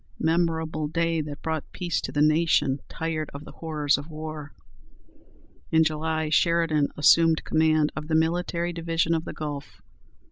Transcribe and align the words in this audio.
Memorable 0.17 0.87
day! 0.87 1.21
that 1.21 1.43
brought 1.43 1.71
peace 1.73 2.01
to 2.01 2.11
a 2.15 2.23
nation 2.23 2.79
tired 2.89 3.29
of 3.35 3.45
the 3.45 3.51
horrors 3.51 3.99
of 3.99 4.09
war. 4.09 4.51
In 5.69 5.83
July, 5.83 6.29
Sheridan 6.31 6.87
assumed 6.97 7.43
command 7.43 7.91
of 7.95 8.07
the 8.07 8.15
Military 8.15 8.73
Division 8.73 9.13
of 9.13 9.25
the 9.25 9.33
Gulf. 9.33 9.83